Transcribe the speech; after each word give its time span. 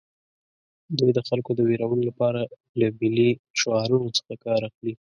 دوی 0.99 1.11
د 1.15 1.19
خلکو 1.27 1.51
د 1.55 1.59
ویرولو 1.69 2.03
لپاره 2.09 2.41
له 2.79 2.87
ملي 2.99 3.29
شعارونو 3.59 4.07
څخه 4.17 4.33
کار 4.45 4.59
اخلي 4.69 4.93